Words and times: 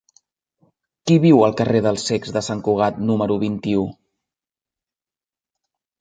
Qui 1.09 1.17
viu 1.25 1.43
al 1.47 1.53
carrer 1.59 1.83
dels 1.87 2.07
Cecs 2.11 2.33
de 2.37 2.43
Sant 2.47 2.65
Cugat 2.69 2.99
número 3.11 3.39
vint-i-u? 3.47 3.87